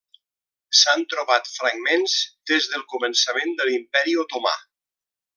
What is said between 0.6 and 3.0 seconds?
S'han trobat fragments des del